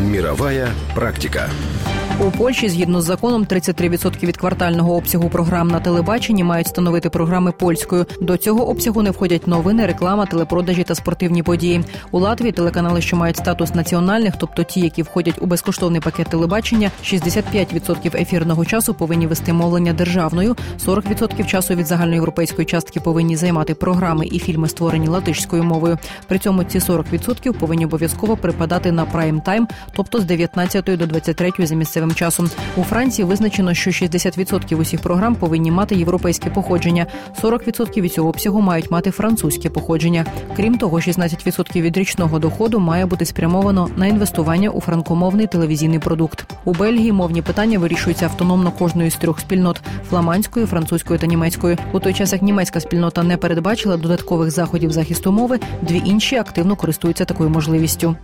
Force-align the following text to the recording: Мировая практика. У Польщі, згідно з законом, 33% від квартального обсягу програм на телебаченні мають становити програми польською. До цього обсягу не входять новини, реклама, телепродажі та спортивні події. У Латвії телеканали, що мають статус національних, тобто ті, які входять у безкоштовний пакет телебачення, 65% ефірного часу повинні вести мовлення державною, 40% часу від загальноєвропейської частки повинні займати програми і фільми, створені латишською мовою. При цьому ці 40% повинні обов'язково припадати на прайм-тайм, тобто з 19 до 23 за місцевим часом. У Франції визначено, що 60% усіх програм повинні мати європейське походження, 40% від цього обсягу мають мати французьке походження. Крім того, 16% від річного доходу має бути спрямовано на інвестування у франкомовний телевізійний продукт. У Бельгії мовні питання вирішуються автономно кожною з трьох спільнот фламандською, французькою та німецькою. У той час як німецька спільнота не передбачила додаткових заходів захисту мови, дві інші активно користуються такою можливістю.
Мировая 0.00 0.68
практика. 0.94 1.48
У 2.26 2.30
Польщі, 2.30 2.68
згідно 2.68 3.00
з 3.00 3.04
законом, 3.04 3.44
33% 3.44 4.26
від 4.26 4.36
квартального 4.36 4.96
обсягу 4.96 5.28
програм 5.28 5.68
на 5.68 5.80
телебаченні 5.80 6.44
мають 6.44 6.66
становити 6.66 7.10
програми 7.10 7.52
польською. 7.52 8.06
До 8.20 8.36
цього 8.36 8.68
обсягу 8.68 9.02
не 9.02 9.10
входять 9.10 9.46
новини, 9.46 9.86
реклама, 9.86 10.26
телепродажі 10.26 10.84
та 10.84 10.94
спортивні 10.94 11.42
події. 11.42 11.84
У 12.10 12.18
Латвії 12.18 12.52
телеканали, 12.52 13.00
що 13.00 13.16
мають 13.16 13.36
статус 13.36 13.74
національних, 13.74 14.34
тобто 14.38 14.62
ті, 14.62 14.80
які 14.80 15.02
входять 15.02 15.34
у 15.40 15.46
безкоштовний 15.46 16.00
пакет 16.00 16.28
телебачення, 16.28 16.90
65% 17.04 18.20
ефірного 18.20 18.64
часу 18.64 18.94
повинні 18.94 19.26
вести 19.26 19.52
мовлення 19.52 19.92
державною, 19.92 20.56
40% 20.86 21.46
часу 21.46 21.74
від 21.74 21.86
загальноєвропейської 21.86 22.66
частки 22.66 23.00
повинні 23.00 23.36
займати 23.36 23.74
програми 23.74 24.26
і 24.26 24.38
фільми, 24.38 24.68
створені 24.68 25.08
латишською 25.08 25.64
мовою. 25.64 25.98
При 26.26 26.38
цьому 26.38 26.64
ці 26.64 26.78
40% 26.78 27.52
повинні 27.52 27.84
обов'язково 27.84 28.36
припадати 28.36 28.92
на 28.92 29.04
прайм-тайм, 29.04 29.66
тобто 29.92 30.20
з 30.20 30.24
19 30.24 30.84
до 30.84 31.06
23 31.06 31.52
за 31.58 31.74
місцевим 31.74 32.07
часом. 32.14 32.50
У 32.76 32.82
Франції 32.82 33.24
визначено, 33.24 33.74
що 33.74 33.90
60% 33.90 34.76
усіх 34.76 35.00
програм 35.00 35.34
повинні 35.34 35.70
мати 35.70 35.94
європейське 35.94 36.50
походження, 36.50 37.06
40% 37.42 38.00
від 38.00 38.12
цього 38.12 38.28
обсягу 38.28 38.60
мають 38.60 38.90
мати 38.90 39.10
французьке 39.10 39.70
походження. 39.70 40.26
Крім 40.56 40.78
того, 40.78 40.96
16% 40.96 41.80
від 41.80 41.96
річного 41.96 42.38
доходу 42.38 42.80
має 42.80 43.06
бути 43.06 43.24
спрямовано 43.24 43.88
на 43.96 44.06
інвестування 44.06 44.70
у 44.70 44.80
франкомовний 44.80 45.46
телевізійний 45.46 45.98
продукт. 45.98 46.44
У 46.64 46.72
Бельгії 46.72 47.12
мовні 47.12 47.42
питання 47.42 47.78
вирішуються 47.78 48.24
автономно 48.24 48.70
кожною 48.70 49.10
з 49.10 49.16
трьох 49.16 49.40
спільнот 49.40 49.80
фламандською, 50.10 50.66
французькою 50.66 51.18
та 51.18 51.26
німецькою. 51.26 51.76
У 51.92 52.00
той 52.00 52.14
час 52.14 52.32
як 52.32 52.42
німецька 52.42 52.80
спільнота 52.80 53.22
не 53.22 53.36
передбачила 53.36 53.96
додаткових 53.96 54.50
заходів 54.50 54.92
захисту 54.92 55.32
мови, 55.32 55.58
дві 55.82 56.02
інші 56.04 56.36
активно 56.36 56.76
користуються 56.76 57.24
такою 57.24 57.50
можливістю. 57.50 58.16